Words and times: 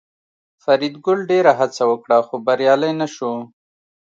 فریدګل 0.63 1.19
ډېره 1.31 1.51
هڅه 1.59 1.83
وکړه 1.91 2.17
خو 2.27 2.35
بریالی 2.45 2.91
نشو 2.99 3.33